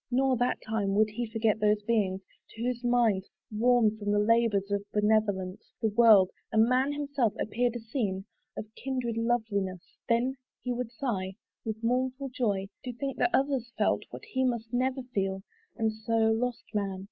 [0.09, 4.71] Nor, that time, Would he forget those beings, to whose minds, Warm from the labours
[4.71, 8.25] of benevolence, The world, and man himself, appeared a scene
[8.57, 14.01] Of kindred loveliness: then he would sigh With mournful joy, to think that others felt
[14.09, 15.43] What he must never feel:
[15.77, 16.99] and so, lost man!